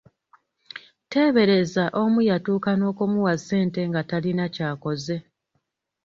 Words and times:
Tebeereza 1.11 1.83
omu 2.01 2.19
yatuuka 2.29 2.71
n’okumuwa 2.75 3.33
ssente 3.39 3.79
nga 3.89 4.01
talina 4.09 4.45
kyakoze. 4.55 5.15